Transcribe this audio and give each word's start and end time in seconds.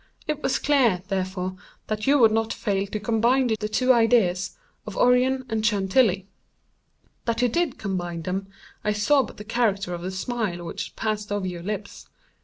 It 0.27 0.41
was 0.41 0.57
clear, 0.57 1.03
therefore, 1.09 1.57
that 1.85 2.07
you 2.07 2.17
would 2.17 2.31
not 2.31 2.51
fail 2.51 2.87
to 2.87 2.99
combine 2.99 3.49
the 3.59 3.69
two 3.69 3.93
ideas 3.93 4.57
of 4.87 4.97
Orion 4.97 5.45
and 5.47 5.63
Chantilly. 5.63 6.27
That 7.25 7.43
you 7.43 7.47
did 7.47 7.77
combine 7.77 8.23
them 8.23 8.47
I 8.83 8.93
saw 8.93 9.21
by 9.21 9.33
the 9.35 9.43
character 9.43 9.93
of 9.93 10.01
the 10.01 10.09
smile 10.09 10.65
which 10.65 10.95
passed 10.95 11.31
over 11.31 11.45
your 11.45 11.61
lips. 11.61 12.07